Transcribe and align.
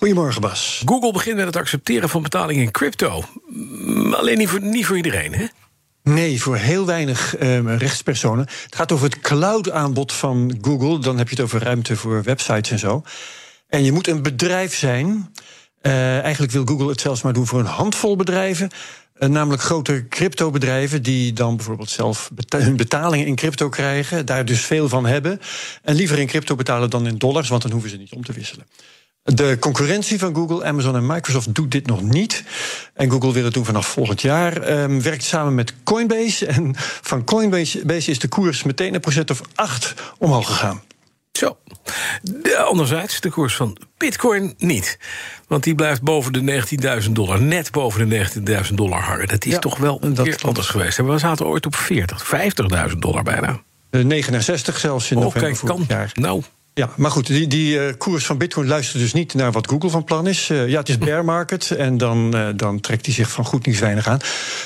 Goedemorgen, 0.00 0.40
Bas. 0.40 0.82
Google 0.84 1.12
begint 1.12 1.36
met 1.36 1.46
het 1.46 1.56
accepteren 1.56 2.08
van 2.08 2.22
betalingen 2.22 2.62
in 2.62 2.70
crypto. 2.70 3.24
Alleen 4.10 4.38
niet 4.38 4.48
voor, 4.48 4.60
niet 4.60 4.86
voor 4.86 4.96
iedereen, 4.96 5.34
hè? 5.34 5.46
Nee, 6.02 6.42
voor 6.42 6.56
heel 6.56 6.86
weinig 6.86 7.36
ehm, 7.36 7.68
rechtspersonen. 7.68 8.44
Het 8.64 8.74
gaat 8.74 8.92
over 8.92 9.04
het 9.04 9.20
cloud-aanbod 9.20 10.12
van 10.12 10.58
Google. 10.60 10.98
Dan 10.98 11.18
heb 11.18 11.28
je 11.28 11.34
het 11.34 11.44
over 11.44 11.62
ruimte 11.62 11.96
voor 11.96 12.22
websites 12.22 12.70
en 12.70 12.78
zo. 12.78 13.02
En 13.68 13.84
je 13.84 13.92
moet 13.92 14.06
een 14.06 14.22
bedrijf 14.22 14.74
zijn. 14.74 15.32
Eh, 15.80 16.20
eigenlijk 16.20 16.52
wil 16.52 16.64
Google 16.64 16.88
het 16.88 17.00
zelfs 17.00 17.22
maar 17.22 17.32
doen 17.32 17.46
voor 17.46 17.60
een 17.60 17.66
handvol 17.66 18.16
bedrijven. 18.16 18.70
Eh, 19.14 19.28
namelijk 19.28 19.62
grote 19.62 20.06
cryptobedrijven 20.08 21.02
die 21.02 21.32
dan 21.32 21.56
bijvoorbeeld 21.56 21.90
zelf 21.90 22.30
beta- 22.34 22.58
hun 22.58 22.76
betalingen 22.76 23.26
in 23.26 23.34
crypto 23.34 23.68
krijgen, 23.68 24.26
daar 24.26 24.44
dus 24.44 24.60
veel 24.60 24.88
van 24.88 25.06
hebben. 25.06 25.40
En 25.82 25.94
liever 25.94 26.18
in 26.18 26.26
crypto 26.26 26.54
betalen 26.54 26.90
dan 26.90 27.06
in 27.06 27.18
dollars, 27.18 27.48
want 27.48 27.62
dan 27.62 27.70
hoeven 27.70 27.90
ze 27.90 27.96
niet 27.96 28.12
om 28.12 28.24
te 28.24 28.32
wisselen. 28.32 28.66
De 29.22 29.56
concurrentie 29.60 30.18
van 30.18 30.34
Google, 30.34 30.64
Amazon 30.64 30.96
en 30.96 31.06
Microsoft 31.06 31.54
doet 31.54 31.70
dit 31.70 31.86
nog 31.86 32.02
niet. 32.02 32.44
En 32.94 33.10
Google 33.10 33.32
wil 33.32 33.44
het 33.44 33.54
doen 33.54 33.64
vanaf 33.64 33.86
volgend 33.86 34.20
jaar. 34.20 34.56
Ehm, 34.62 35.00
werkt 35.00 35.24
samen 35.24 35.54
met 35.54 35.74
Coinbase. 35.84 36.46
En 36.46 36.72
van 37.02 37.24
Coinbase 37.24 37.86
Base 37.86 38.10
is 38.10 38.18
de 38.18 38.28
koers 38.28 38.62
meteen 38.62 38.94
een 38.94 39.00
procent 39.00 39.30
of 39.30 39.40
acht 39.54 39.94
omhoog 40.18 40.46
gegaan. 40.46 40.82
Zo. 41.32 41.56
De, 42.22 42.56
anderzijds, 42.58 43.20
de 43.20 43.30
koers 43.30 43.56
van 43.56 43.76
bitcoin 43.96 44.54
niet. 44.58 44.98
Want 45.46 45.62
die 45.64 45.74
blijft 45.74 46.02
boven 46.02 46.32
de 46.32 46.62
19.000 47.04 47.10
dollar, 47.12 47.42
net 47.42 47.70
boven 47.70 48.08
de 48.08 48.28
19.000 48.68 48.74
dollar 48.74 49.02
hangen. 49.02 49.28
Dat 49.28 49.44
is 49.44 49.52
Ja, 49.52 49.58
toch 49.58 49.76
wel 49.78 49.98
een 50.00 50.14
dat 50.14 50.24
keer 50.24 50.38
anders 50.42 50.66
geweest. 50.68 50.96
We 50.96 51.18
zaten 51.18 51.46
ooit 51.46 51.66
op 51.66 51.74
40, 51.76 52.24
50.000 52.90 52.98
dollar 52.98 53.22
bijna. 53.22 53.60
Eh, 53.90 54.04
69 54.04 54.78
zelfs 54.78 55.10
in 55.10 55.16
Oh, 55.16 55.22
november 55.22 55.50
kijk, 55.50 55.64
kan. 55.64 55.84
jaar. 55.88 56.10
Nou, 56.14 56.42
Ja, 56.80 56.90
maar 56.96 57.10
goed, 57.10 57.26
die, 57.26 57.46
die 57.46 57.80
eh, 57.80 57.94
koers 57.98 58.26
van 58.26 58.38
Bitcoin 58.38 58.68
luistert 58.68 59.02
dus 59.02 59.12
niet 59.12 59.34
naar 59.34 59.52
wat 59.52 59.68
Google 59.68 59.90
van 59.90 60.04
plan 60.04 60.26
is. 60.26 60.50
Eh, 60.50 60.68
ja, 60.68 60.78
het 60.78 60.88
is 60.88 60.98
bear 60.98 61.24
market 61.24 61.70
en 61.70 61.98
dan, 61.98 62.34
eh, 62.34 62.48
dan 62.56 62.80
trekt 62.80 63.06
hij 63.06 63.14
zich 63.14 63.30
van 63.30 63.44
goed 63.44 63.66
nieuws 63.66 63.78
weinig 63.78 64.06
aan. 64.06 64.18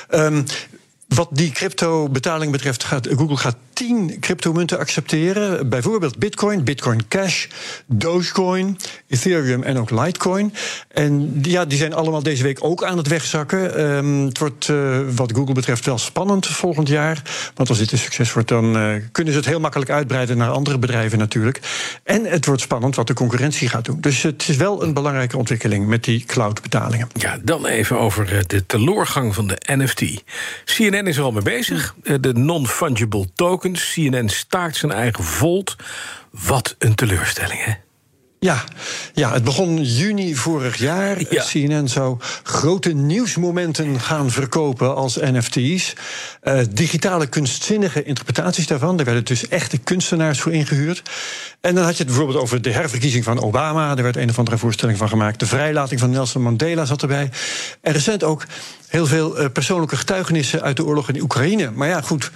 Ehm, 0.08 0.42
wat 1.14 1.28
die 1.30 1.50
crypto-betaling 1.50 2.52
betreft, 2.52 2.84
gaat 2.84 3.08
Google 3.08 3.36
gaat 3.36 3.56
10 3.72 4.16
cryptomunten 4.20 4.78
accepteren. 4.78 5.68
Bijvoorbeeld 5.68 6.18
Bitcoin, 6.18 6.64
Bitcoin 6.64 7.08
Cash, 7.08 7.46
Dogecoin, 7.86 8.78
Ethereum 9.08 9.62
en 9.62 9.78
ook 9.78 9.90
Litecoin. 9.90 10.54
En 10.88 11.38
ja, 11.42 11.64
die 11.64 11.78
zijn 11.78 11.94
allemaal 11.94 12.22
deze 12.22 12.42
week 12.42 12.58
ook 12.60 12.84
aan 12.84 12.96
het 12.96 13.08
wegzakken. 13.08 13.76
Ehm, 13.76 14.24
het 14.24 14.38
wordt 14.38 14.68
eh, 14.68 14.98
wat 15.14 15.32
Google 15.32 15.54
betreft 15.54 15.84
wel 15.84 15.98
spannend 15.98 16.46
volgend 16.46 16.88
jaar. 16.88 17.22
Want 17.54 17.68
als 17.68 17.78
dit 17.78 17.92
een 17.92 17.98
succes 17.98 18.32
wordt, 18.32 18.48
dan 18.48 18.76
eh, 18.76 18.94
kunnen 19.12 19.32
ze 19.32 19.38
het 19.38 19.48
heel 19.48 19.60
makkelijk 19.60 19.90
uitbreiden 19.90 20.36
naar 20.36 20.50
andere 20.50 20.78
bedrijven 20.78 21.18
natuurlijk. 21.18 21.60
En 22.02 22.24
het 22.24 22.46
wordt 22.46 22.60
spannend 22.60 22.96
wat 22.96 23.06
de 23.06 23.14
concurrentie 23.14 23.68
gaat 23.68 23.84
doen. 23.84 24.00
Dus 24.00 24.22
het 24.22 24.48
is 24.48 24.56
wel 24.56 24.82
een 24.82 24.94
belangrijke 24.94 25.36
ontwikkeling 25.36 25.86
met 25.86 26.04
die 26.04 26.24
cloud-betalingen. 26.24 27.08
ja, 27.12 27.38
dan 27.42 27.66
even 27.66 27.98
over 27.98 28.36
eh, 28.36 28.42
de 28.46 28.66
teloorgang 28.66 29.34
van 29.34 29.46
de 29.46 29.58
NFT. 29.66 30.02
CNN 30.64 31.03
is 31.06 31.16
er 31.16 31.22
al 31.22 31.32
mee 31.32 31.42
bezig. 31.42 31.94
Eh, 32.02 32.14
De 32.20 32.32
non-fungible 32.32 33.26
tokens. 33.34 33.92
CNN 33.92 34.28
staakt 34.28 34.76
zijn 34.76 34.92
eigen 34.92 35.24
volt. 35.24 35.76
Wat 36.30 36.74
een 36.78 36.94
teleurstelling, 36.94 37.64
hè? 37.64 37.72
Ja, 38.44 38.64
ja, 39.14 39.32
het 39.32 39.44
begon 39.44 39.82
juni 39.82 40.34
vorig 40.34 40.76
jaar. 40.76 41.18
Ja. 41.30 41.44
CNN 41.44 41.88
zou 41.88 42.16
grote 42.42 42.92
nieuwsmomenten 42.92 44.00
gaan 44.00 44.30
verkopen 44.30 44.94
als 44.94 45.16
NFT's. 45.16 45.92
Eh, 46.40 46.58
digitale 46.70 47.26
kunstzinnige 47.26 48.02
interpretaties 48.02 48.66
daarvan. 48.66 48.96
Daar 48.96 49.04
werden 49.04 49.24
dus 49.24 49.48
echte 49.48 49.78
kunstenaars 49.78 50.40
voor 50.40 50.52
ingehuurd. 50.52 51.02
En 51.60 51.74
dan 51.74 51.84
had 51.84 51.92
je 51.92 51.98
het 51.98 52.06
bijvoorbeeld 52.06 52.38
over 52.38 52.62
de 52.62 52.70
herverkiezing 52.70 53.24
van 53.24 53.42
Obama. 53.42 53.96
Er 53.96 54.02
werd 54.02 54.16
een 54.16 54.30
of 54.30 54.38
andere 54.38 54.58
voorstelling 54.58 54.98
van 54.98 55.08
gemaakt. 55.08 55.40
De 55.40 55.46
vrijlating 55.46 56.00
van 56.00 56.10
Nelson 56.10 56.42
Mandela 56.42 56.84
zat 56.84 57.02
erbij. 57.02 57.30
En 57.80 57.92
recent 57.92 58.24
ook 58.24 58.46
heel 58.88 59.06
veel 59.06 59.38
eh, 59.38 59.46
persoonlijke 59.52 59.96
getuigenissen 59.96 60.62
uit 60.62 60.76
de 60.76 60.84
oorlog 60.84 61.08
in 61.08 61.22
Oekraïne. 61.22 61.70
Maar 61.70 61.88
ja, 61.88 62.00
goed. 62.00 62.30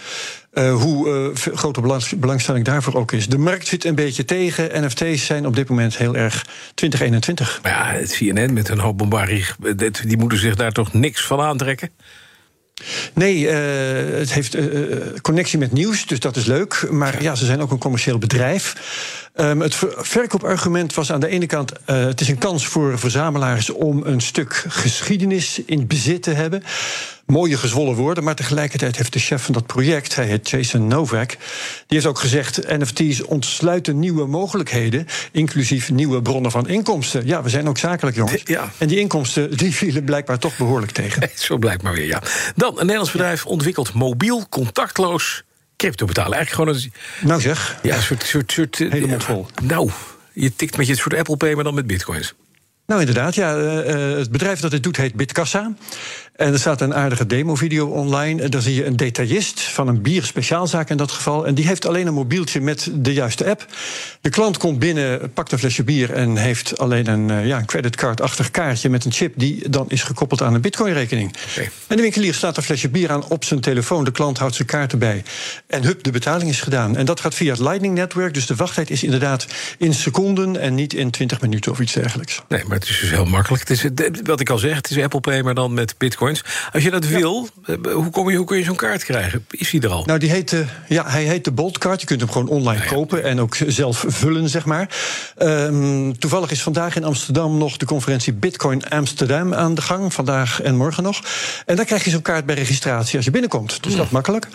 Eh, 0.53 0.75
hoe 0.75 1.31
eh, 1.35 1.55
grote 1.55 1.81
belang- 1.81 2.17
belangstelling 2.19 2.65
daarvoor 2.65 2.95
ook 2.95 3.13
is. 3.13 3.29
De 3.29 3.39
markt 3.39 3.67
zit 3.67 3.85
een 3.85 3.95
beetje 3.95 4.25
tegen. 4.25 4.85
NFT's 4.85 5.27
zijn 5.27 5.47
op 5.47 5.57
dit 5.57 5.69
moment 5.69 5.97
heel 5.97 6.17
erg 6.17 6.47
2021. 6.75 7.59
Maar 7.63 7.73
ja, 7.73 7.99
het 8.01 8.13
CNN 8.13 8.53
met 8.53 8.69
een 8.69 8.79
hoop 8.79 8.99
bombarie, 8.99 9.45
dit- 9.77 10.09
die 10.09 10.17
moeten 10.19 10.39
zich 10.39 10.55
daar 10.55 10.73
toch 10.73 10.93
niks 10.93 11.25
van 11.27 11.41
aantrekken? 11.41 11.91
Nee, 13.15 13.49
eh, 13.49 14.19
het 14.19 14.33
heeft 14.33 14.55
eh, 14.55 14.93
eh, 14.93 14.99
connectie 15.23 15.59
met 15.59 15.73
nieuws, 15.73 16.07
dus 16.07 16.21
dat 16.21 16.37
is 16.37 16.45
leuk. 16.45 16.87
Maar 16.91 17.23
ja, 17.23 17.35
ze 17.35 17.45
zijn 17.45 17.61
ook 17.61 17.71
een 17.71 17.79
commercieel 17.79 18.19
bedrijf. 18.19 18.75
Ehm, 19.39 19.61
het 19.61 19.75
ver- 19.75 19.95
verkoopargument 19.97 20.95
was 20.95 21.13
aan 21.13 21.21
de 21.21 21.29
ene 21.29 21.47
kant... 21.47 21.73
eh, 21.85 22.05
het 22.05 22.21
is 22.21 22.29
een 22.29 22.39
kans 22.39 22.67
voor 22.67 22.99
verzamelaars 22.99 23.71
om 23.71 24.03
een 24.05 24.21
stuk 24.21 24.65
geschiedenis 24.69 25.61
in 25.67 25.87
bezit 25.87 26.23
te 26.23 26.31
hebben. 26.31 26.63
Mooie 27.27 27.57
gezwollen 27.57 27.95
woorden, 27.95 28.25
maar 28.25 28.35
tegelijkertijd 28.35 28.97
heeft 28.97 29.13
de 29.13 29.19
chef 29.19 29.43
van 29.43 29.55
dat 29.55 29.67
project... 29.67 30.15
hij 30.15 30.27
heet 30.27 30.51
Jason 30.51 30.87
Novak, 30.87 31.29
die 31.29 31.39
heeft 31.87 32.07
ook 32.07 32.19
gezegd... 32.19 32.69
NFT's 32.79 33.25
ontsluiten 33.25 33.99
nieuwe 33.99 34.27
mogelijkheden... 34.27 35.07
inclusief 35.33 35.91
nieuwe 35.91 36.23
bronnen 36.23 36.51
van 36.51 36.69
inkomsten. 36.69 37.27
Ja, 37.27 37.43
we 37.43 37.49
zijn 37.49 37.69
ook 37.69 37.79
zakelijk, 37.79 38.17
jongens. 38.17 38.43
Ja. 38.45 38.71
En 38.79 38.89
die 38.89 38.99
inkomsten 38.99 39.57
die 39.57 39.75
vielen 39.75 40.05
blijkbaar 40.05 40.39
toch 40.39 40.57
behoorlijk 40.57 40.93
tegen. 40.93 41.31
Zo 41.35 41.57
blijkt 41.57 41.83
maar 41.83 41.95
weer, 41.95 42.07
ja. 42.07 42.23
Dan, 42.57 42.71
een 42.71 42.77
Nederlands 42.77 43.13
bedrijf 43.13 43.47
ontwikkelt 43.47 43.93
mobiel, 43.93 44.49
contactloos 44.49 45.45
crypto 45.79 46.07
betalen. 46.07 46.33
Eigenlijk 46.33 46.71
gewoon 46.71 46.93
een, 47.23 47.29
Nou 47.29 47.41
zeg, 47.41 47.79
ja, 47.83 47.97
een 47.97 48.03
soort... 48.03 48.23
soort, 48.23 48.53
soort 48.53 48.81
eh, 48.81 48.91
Hele 48.91 49.05
ja, 49.05 49.11
mond 49.11 49.25
vol. 49.25 49.47
Nou, 49.63 49.91
je 50.33 50.55
tikt 50.57 50.77
met 50.77 50.87
je 50.87 50.97
soort 50.97 51.15
Apple 51.15 51.37
Pay, 51.37 51.55
maar 51.55 51.65
dan 51.65 51.75
met 51.75 51.87
bitcoins. 51.87 52.35
Nou, 52.87 53.01
inderdaad. 53.01 53.35
Ja, 53.35 53.57
eh, 53.57 54.13
eh, 54.13 54.19
het 54.19 54.31
bedrijf 54.31 54.61
dat 54.61 54.71
dit 54.71 54.83
doet 54.83 54.97
heet 54.97 55.15
Bitkassa. 55.15 55.73
En 56.39 56.53
er 56.53 56.59
staat 56.59 56.81
een 56.81 56.95
aardige 56.95 57.27
demo-video 57.27 57.87
online. 57.87 58.43
En 58.43 58.51
daar 58.51 58.63
zie 58.63 58.75
je 58.75 58.87
een 58.87 58.97
detailist 58.97 59.61
van 59.61 59.89
een 59.89 60.03
bierspeciaalzaak 60.03 60.91
in 60.91 60.97
dat 60.97 61.11
geval. 61.11 61.47
En 61.47 61.55
die 61.55 61.67
heeft 61.67 61.87
alleen 61.87 62.07
een 62.07 62.15
mobieltje 62.15 62.61
met 62.61 62.91
de 62.93 63.13
juiste 63.13 63.51
app. 63.51 63.67
De 64.21 64.29
klant 64.29 64.57
komt 64.57 64.79
binnen, 64.79 65.33
pakt 65.33 65.53
een 65.53 65.59
flesje 65.59 65.85
bier... 65.85 66.13
en 66.13 66.37
heeft 66.37 66.79
alleen 66.79 67.07
een, 67.09 67.31
eh, 67.31 67.47
ja, 67.47 67.59
een 67.59 67.67
creditcard-achtig 67.67 68.51
kaartje 68.51 68.89
met 68.89 69.05
een 69.05 69.13
chip... 69.13 69.33
die 69.37 69.69
dan 69.69 69.85
is 69.89 70.03
gekoppeld 70.03 70.43
aan 70.43 70.55
een 70.55 70.61
bitcoin-rekening. 70.61 71.35
Oké. 71.51 71.69
En 71.87 71.97
de 71.97 72.03
winkelier 72.03 72.35
staat 72.35 72.57
een 72.57 72.63
flesje 72.63 72.89
bier 72.89 73.11
aan 73.11 73.29
op 73.29 73.45
zijn 73.45 73.61
telefoon. 73.61 74.05
De 74.05 74.11
klant 74.11 74.39
houdt 74.39 74.55
zijn 74.55 74.69
kaart 74.69 74.93
erbij. 74.93 75.23
En 75.67 75.83
hup, 75.83 76.03
de 76.03 76.11
betaling 76.11 76.51
is 76.51 76.61
gedaan. 76.61 76.97
En 76.97 77.07
dat 77.07 77.21
gaat 77.21 77.35
via 77.35 77.51
het 77.51 77.61
Lightning 77.61 77.95
Network. 77.95 78.35
Dus 78.35 78.47
de 78.47 78.55
wachttijd 78.55 78.91
is 78.91 79.03
inderdaad 79.03 79.47
in 79.79 79.95
seconden... 79.95 80.61
en 80.61 80.75
niet 80.75 80.95
in 80.95 81.11
20 81.11 81.41
minuten 81.41 81.73
of 81.73 81.81
iets 81.81 81.93
dergelijks. 81.93 82.43
Nee, 82.49 82.65
maar 82.65 82.79
het 82.79 82.89
is 82.89 83.01
dus 83.01 83.11
heel 83.11 83.25
makkelijk. 83.25 83.69
Het 83.69 83.71
is, 83.71 84.21
wat 84.25 84.41
ik 84.41 84.51
al 84.51 84.59
zeg, 84.59 84.77
het 84.77 84.91
is 84.91 84.99
Apple 85.03 85.21
Pay, 85.21 85.43
maar 85.43 85.55
dan 85.55 85.75
met 85.75 85.95
bitcoins. 86.29 86.71
Als 86.73 86.83
je 86.83 86.91
dat 86.91 87.07
wil, 87.07 87.49
eh, 87.65 87.93
hoe, 87.93 88.11
kom 88.11 88.31
je, 88.31 88.37
hoe 88.37 88.47
kun 88.47 88.59
je 88.59 88.65
zo'n 88.65 88.77
kaart 88.77 89.05
krijgen? 89.05 89.47
Is 89.51 89.71
die 89.71 89.81
er 89.81 89.91
al? 89.91 90.05
Nou, 90.05 90.19
die 90.19 90.31
heet, 90.31 90.53
eh, 90.53 90.61
ja, 90.89 91.05
hij 91.07 91.25
heet 91.25 91.45
de 91.45 91.53
Bolt 91.53 91.79
Card. 91.79 92.01
Je 92.01 92.07
kunt 92.07 92.21
hem 92.21 92.31
gewoon 92.31 92.49
online 92.49 92.85
kopen 92.85 93.25
en 93.25 93.41
ook 93.41 93.57
zelf 93.67 94.05
vullen, 94.09 94.49
zeg 94.49 94.65
maar. 94.65 94.89
Ehm, 95.37 96.13
toevallig 96.13 96.51
is 96.51 96.63
vandaag 96.63 96.97
in 96.97 97.05
Amsterdam 97.05 97.59
nog 97.59 97.77
de 97.77 97.87
conferentie 97.87 98.33
Bitcoin 98.33 98.89
Amsterdam 98.89 99.55
aan 99.55 99.75
de 99.75 99.83
gang. 99.83 100.13
Vandaag 100.13 100.63
en 100.63 100.77
morgen 100.77 101.03
nog. 101.03 101.23
En 101.67 101.77
dan 101.77 101.85
krijg 101.85 102.05
je 102.05 102.11
zo'n 102.11 102.23
kaart 102.23 102.47
bij 102.47 102.55
registratie 102.55 103.17
als 103.17 103.25
je 103.25 103.31
binnenkomt. 103.31 103.83
Dus 103.83 103.97
dat 103.97 104.05
is 104.05 104.11
makkelijk. 104.11 104.49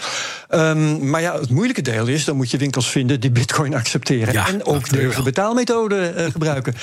Ehm, 0.49 1.09
maar 1.09 1.21
ja, 1.21 1.39
het 1.39 1.49
moeilijke 1.49 1.81
deel 1.81 2.07
is, 2.07 2.25
dan 2.25 2.35
moet 2.35 2.51
je 2.51 2.57
winkels 2.57 2.89
vinden 2.89 3.19
die 3.19 3.31
Bitcoin 3.31 3.73
accepteren. 3.73 4.33
Ja, 4.33 4.47
en 4.47 4.57
dat 4.57 4.67
ook 4.67 4.89
de 4.89 5.21
betaalmethode 5.23 6.07
eh, 6.07 6.31
gebruiken. 6.31 6.73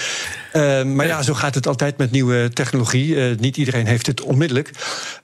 Ehm, 0.52 0.94
maar 0.94 1.06
ja, 1.06 1.22
zo 1.22 1.34
gaat 1.34 1.54
het 1.54 1.66
altijd 1.66 1.96
met 1.96 2.10
nieuwe 2.10 2.50
technologie. 2.52 3.16
Eh, 3.16 3.38
niet 3.38 3.56
iedereen 3.56 3.86
heeft 3.86 4.06
het 4.06 4.20
onmiddellijk. 4.20 4.70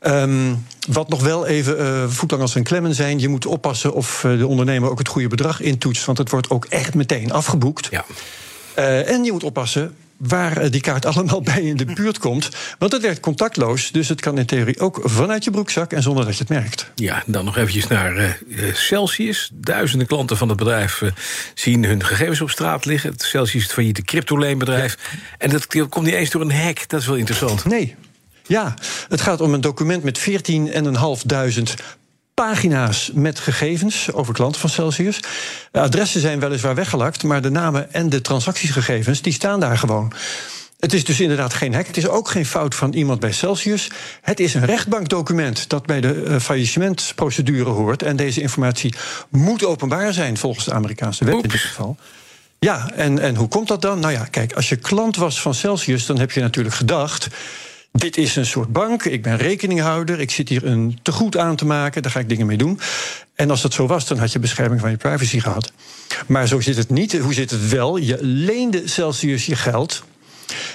Ehm, 0.01 0.55
wat 0.89 1.09
nog 1.09 1.23
wel 1.23 1.47
even 1.47 1.79
eh 1.79 2.05
voetlang 2.09 2.43
als 2.43 2.55
een 2.55 2.63
klemmen 2.63 2.95
zijn... 2.95 3.19
je 3.19 3.29
moet 3.29 3.47
oppassen 3.47 3.93
of 3.93 4.25
eh, 4.25 4.39
de 4.39 4.47
ondernemer 4.47 4.91
ook 4.91 4.99
het 4.99 5.09
goede 5.09 5.29
bedrag 5.29 5.61
intoetst... 5.61 6.05
want 6.05 6.19
het 6.19 6.31
wordt 6.31 6.51
ook 6.51 6.65
echt 6.65 6.95
meteen 6.95 7.33
afgeboekt. 7.33 7.89
Ja. 7.91 8.05
Eh, 8.75 9.11
en 9.11 9.25
je 9.25 9.33
moet 9.33 9.45
oppassen 9.45 9.95
waar 10.17 10.57
eh, 10.57 10.71
die 10.71 10.81
kaart 10.81 11.07
allemaal 11.17 11.43
bij 11.43 11.63
in 11.63 11.77
de 11.77 11.85
buurt 11.85 12.19
komt. 12.19 12.49
Want 12.79 12.93
het 12.93 13.03
werkt 13.03 13.21
contactloos, 13.21 13.91
dus 13.91 14.09
het 14.09 14.21
kan 14.21 14.39
in 14.39 14.47
theorie 14.47 14.81
ook 14.81 15.01
vanuit 15.05 15.45
je 15.45 15.51
broekzak 15.51 15.93
en 15.93 16.03
zonder 16.03 16.25
dat 16.25 16.35
je 16.35 16.41
het 16.41 16.49
merkt. 16.49 16.91
Ja, 16.95 17.23
dan 17.27 17.45
nog 17.45 17.57
eventjes 17.57 17.87
naar 17.87 18.17
uh, 18.17 18.75
Celsius. 18.75 19.51
Duizenden 19.55 20.07
klanten 20.07 20.37
van 20.37 20.49
het 20.49 20.57
bedrijf 20.59 21.01
uh, 21.01 21.11
zien 21.55 21.85
hun 21.85 22.05
gegevens 22.05 22.41
op 22.41 22.51
straat 22.51 22.85
liggen. 22.85 23.13
Celsius 23.17 23.55
is 23.55 23.63
het 23.63 23.73
failliete 23.73 24.03
cryptoleenbedrijf. 24.03 24.97
Ja. 25.13 25.19
En 25.39 25.51
dat 25.51 25.67
komt 25.67 26.05
niet 26.05 26.15
eens 26.15 26.31
door 26.31 26.43
een 26.43 26.53
hack, 26.53 26.89
dat 26.89 27.01
is 27.01 27.07
wel 27.07 27.17
interessant. 27.17 27.65
Nee, 27.65 27.95
ja, 28.47 28.75
het 29.09 29.21
gaat 29.21 29.41
om 29.41 29.55
een 29.55 29.61
document 29.61 30.03
met 30.03 30.21
14.500 30.21 30.27
pagina's 32.45 33.11
met 33.15 33.39
gegevens 33.39 34.13
over 34.13 34.35
klanten 34.35 34.61
van 34.61 34.71
Celsius. 34.71 35.21
De 35.71 35.81
adressen 35.81 36.21
zijn 36.21 36.41
weliswaar 36.41 36.75
weggelakt, 36.75 37.23
maar 37.23 37.43
de 37.43 37.51
namen 37.51 37.93
en 37.93 38.09
de 38.09 38.21
transactiegegevens 38.21 39.23
die 39.23 39.33
staan 39.33 39.61
daar 39.61 39.79
gewoon. 39.79 40.13
Het 40.79 40.93
is 40.93 41.05
dus 41.05 41.21
inderdaad 41.21 41.55
geen 41.55 41.75
hack. 41.75 41.87
Het 41.87 41.97
is 41.97 42.09
ook 42.09 42.29
geen 42.29 42.47
fout 42.47 42.75
van 42.75 42.93
iemand 42.93 43.21
bij 43.21 43.33
Celsius. 43.33 43.91
Het 44.23 44.41
is 44.41 44.55
een 44.55 44.65
rechtbankdocument 44.65 45.69
dat 45.69 45.87
bij 45.87 46.01
de 46.01 46.15
uh, 46.15 46.39
faillissementsprocedure 46.39 47.71
hoort. 47.71 48.03
En 48.03 48.17
deze 48.17 48.41
informatie 48.41 48.95
moet 49.31 49.65
openbaar 49.65 50.13
zijn 50.13 50.37
volgens 50.37 50.65
de 50.65 50.73
Amerikaanse 50.73 51.25
wet 51.25 51.43
in 51.43 51.49
dit 51.49 51.61
geval. 51.61 51.97
Ja, 52.59 52.91
en, 52.95 53.19
en 53.19 53.37
hoe 53.37 53.49
komt 53.49 53.69
dat 53.69 53.83
dan? 53.83 54.01
Nou 54.01 54.13
ja, 54.13 54.25
kijk, 54.25 54.53
als 54.53 54.69
je 54.69 54.77
klant 54.77 55.17
was 55.17 55.41
van 55.41 55.55
Celsius, 55.55 56.07
dan 56.07 56.19
heb 56.19 56.31
je 56.31 56.41
natuurlijk 56.41 56.75
gedacht. 56.75 57.29
Dit 57.97 58.17
is 58.17 58.37
een 58.37 58.47
soort 58.47 58.73
bank, 58.73 59.05
ik 59.05 59.23
ben 59.23 59.37
rekeninghouder, 59.37 60.21
ik 60.21 60.31
zit 60.31 60.49
hier 60.49 60.67
een 60.67 60.99
tegoed 61.03 61.37
aan 61.37 61.57
te 61.57 61.67
maken, 61.67 62.03
daar 62.03 62.11
ga 62.11 62.21
ik 62.21 62.29
dingen 62.29 62.47
mee 62.47 62.57
doen. 62.57 62.81
En 63.35 63.51
als 63.51 63.63
dat 63.63 63.73
zo 63.73 63.87
was, 63.87 64.07
dan 64.07 64.19
had 64.19 64.33
je 64.33 64.39
bescherming 64.39 64.81
van 64.81 64.91
je 64.91 64.97
privacy 64.97 65.41
gehad. 65.41 65.73
Maar 66.27 66.47
zo 66.47 66.61
zit 66.61 66.77
het 66.77 66.91
niet. 66.91 67.19
Hoe 67.19 67.35
zit 67.35 67.51
het 67.51 67.69
wel? 67.69 67.97
Je 67.97 68.19
leende 68.21 68.89
Celsius 68.89 69.47
je 69.47 69.57
geld. 69.57 70.05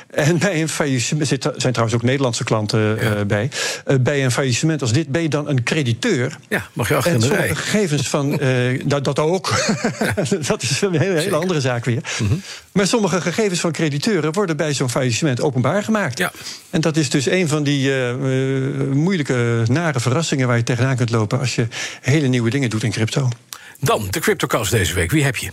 En 0.09 0.37
bij 0.37 0.61
een 0.61 0.69
faillissement, 0.69 1.31
er 1.31 1.53
zijn 1.55 1.73
trouwens 1.73 1.93
ook 1.95 2.03
Nederlandse 2.03 2.43
klanten 2.43 2.79
ja. 2.79 3.15
uh, 3.15 3.21
bij. 3.27 3.49
Uh, 3.87 3.97
bij 3.99 4.23
een 4.23 4.31
faillissement 4.31 4.81
als 4.81 4.93
dit 4.93 5.07
ben 5.07 5.21
je 5.21 5.29
dan 5.29 5.49
een 5.49 5.63
crediteur. 5.63 6.37
Ja, 6.49 6.67
mag 6.73 6.87
je 6.87 6.95
achter 6.95 7.13
in 7.13 7.19
de 7.19 7.25
sommige 7.25 7.47
rij. 7.47 7.55
gegevens 7.55 8.07
van. 8.07 8.37
Uh, 8.41 8.81
dat, 8.85 9.03
dat 9.03 9.19
ook. 9.19 9.53
dat 10.47 10.61
is 10.61 10.81
een 10.81 10.97
hele, 10.97 11.19
hele 11.19 11.35
andere 11.35 11.61
zaak 11.61 11.85
weer. 11.85 12.01
Mm 12.19 12.27
-hmm. 12.27 12.41
Maar 12.71 12.87
sommige 12.87 13.21
gegevens 13.21 13.59
van 13.59 13.71
crediteuren 13.71 14.33
worden 14.33 14.57
bij 14.57 14.73
zo'n 14.73 14.89
faillissement 14.89 15.41
openbaar 15.41 15.83
gemaakt. 15.83 16.17
Ja. 16.17 16.31
En 16.69 16.81
dat 16.81 16.97
is 16.97 17.09
dus 17.09 17.25
een 17.25 17.47
van 17.47 17.63
die 17.63 17.93
moeilijke, 18.93 19.63
nare 19.65 19.99
verrassingen 19.99 20.47
waar 20.47 20.57
je 20.57 20.63
tegenaan 20.63 20.95
kunt 20.95 21.09
lopen 21.09 21.39
als 21.39 21.55
je 21.55 21.67
hele 22.01 22.27
nieuwe 22.27 22.49
dingen 22.49 22.69
doet 22.69 22.83
in 22.83 22.91
crypto. 22.91 23.29
Dan 23.79 24.07
de 24.09 24.19
CryptoCast 24.19 24.71
deze 24.71 24.93
week. 24.93 25.11
Wie 25.11 25.23
heb 25.23 25.35
je? 25.35 25.51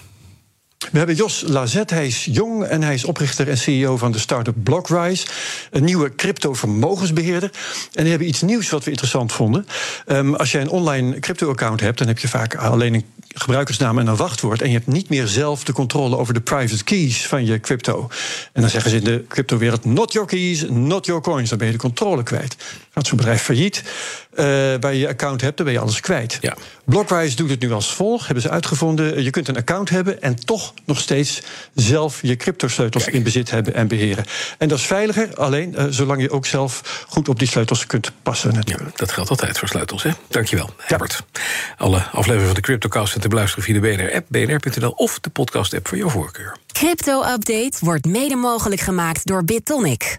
We 0.92 0.98
hebben 0.98 1.16
Jos 1.16 1.44
Lazet, 1.46 1.90
hij 1.90 2.06
is 2.06 2.24
jong 2.30 2.64
en 2.64 2.82
hij 2.82 2.94
is 2.94 3.04
oprichter 3.04 3.48
en 3.48 3.58
CEO 3.58 3.96
van 3.96 4.12
de 4.12 4.18
start-up 4.18 4.54
Blockrise. 4.62 5.26
Een 5.70 5.84
nieuwe 5.84 6.14
crypto-vermogensbeheerder. 6.14 7.50
En 7.92 8.00
die 8.02 8.08
hebben 8.08 8.28
iets 8.28 8.42
nieuws 8.42 8.70
wat 8.70 8.84
we 8.84 8.90
interessant 8.90 9.32
vonden. 9.32 9.66
Um, 10.06 10.34
als 10.34 10.52
jij 10.52 10.60
een 10.60 10.68
online 10.68 11.18
crypto-account 11.18 11.80
hebt, 11.80 11.98
dan 11.98 12.06
heb 12.06 12.18
je 12.18 12.28
vaak 12.28 12.54
alleen 12.54 12.94
een 12.94 13.04
gebruikersnaam 13.34 13.98
en 13.98 14.06
een 14.06 14.16
wachtwoord. 14.16 14.62
En 14.62 14.68
je 14.68 14.74
hebt 14.74 14.86
niet 14.86 15.08
meer 15.08 15.26
zelf 15.26 15.64
de 15.64 15.72
controle 15.72 16.16
over 16.16 16.34
de 16.34 16.40
private 16.40 16.84
keys 16.84 17.26
van 17.26 17.46
je 17.46 17.60
crypto. 17.60 18.08
En 18.52 18.60
dan 18.60 18.70
zeggen 18.70 18.90
ze 18.90 18.96
in 18.96 19.04
de 19.04 19.24
crypto-wereld: 19.28 19.84
not 19.84 20.12
your 20.12 20.28
keys, 20.28 20.64
not 20.68 21.06
your 21.06 21.22
coins. 21.22 21.48
Dan 21.48 21.58
ben 21.58 21.66
je 21.66 21.72
de 21.72 21.78
controle 21.78 22.22
kwijt. 22.22 22.56
Gaat 22.98 23.06
zo'n 23.06 23.16
bedrijf 23.16 23.42
failliet. 23.42 23.82
Uh, 24.30 24.44
bij 24.80 24.96
je 24.96 25.08
account 25.08 25.40
hebt, 25.40 25.56
dan 25.56 25.66
ben 25.66 25.74
je 25.74 25.80
alles 25.80 26.00
kwijt. 26.00 26.38
Ja. 26.40 26.56
Blockwise 26.84 27.36
doet 27.36 27.50
het 27.50 27.60
nu 27.60 27.72
als 27.72 27.94
volgt. 27.94 28.24
Hebben 28.24 28.42
ze 28.42 28.50
uitgevonden. 28.50 29.22
Je 29.22 29.30
kunt 29.30 29.48
een 29.48 29.56
account 29.56 29.90
hebben 29.90 30.22
en 30.22 30.44
toch 30.44 30.74
nog 30.84 31.00
steeds 31.00 31.42
zelf 31.74 32.18
je 32.22 32.36
crypto-sleutels 32.36 33.06
in 33.06 33.22
bezit 33.22 33.50
hebben 33.50 33.74
en 33.74 33.88
beheren. 33.88 34.24
En 34.58 34.68
dat 34.68 34.78
is 34.78 34.84
veiliger, 34.84 35.34
alleen 35.34 35.74
uh, 35.78 35.84
zolang 35.90 36.22
je 36.22 36.30
ook 36.30 36.46
zelf 36.46 37.04
goed 37.08 37.28
op 37.28 37.38
die 37.38 37.48
sleutels 37.48 37.86
kunt 37.86 38.12
passen. 38.22 38.54
Natuurlijk. 38.54 38.90
Ja, 38.90 38.96
dat 38.96 39.12
geldt 39.12 39.30
altijd 39.30 39.58
voor 39.58 39.68
sleutels, 39.68 40.02
hè? 40.02 40.10
Dankjewel, 40.28 40.70
Herbert. 40.76 41.22
Ja. 41.32 41.40
Alle 41.76 41.98
afleveringen 41.98 42.46
van 42.46 42.54
de 42.54 42.60
CryptoCast 42.60 43.08
zijn 43.08 43.22
te 43.22 43.28
beluisteren 43.28 43.64
via 43.64 43.80
de 43.80 43.80
BNR-app, 43.80 44.26
bnr.nl 44.28 44.90
of 44.90 45.20
de 45.20 45.30
podcast-app 45.30 45.88
van 45.88 45.98
jouw 45.98 46.08
voorkeur. 46.08 46.56
Crypto-update 46.72 47.76
wordt 47.80 48.04
mede 48.04 48.36
mogelijk 48.36 48.80
gemaakt 48.80 49.26
door 49.26 49.44
BitTonic. 49.44 50.18